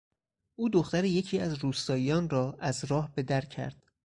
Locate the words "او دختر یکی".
0.55-1.39